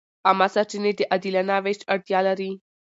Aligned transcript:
عامه 0.27 0.47
سرچینې 0.53 0.91
د 0.95 1.01
عادلانه 1.11 1.55
وېش 1.65 1.79
اړتیا 1.93 2.19
لري. 2.27 2.51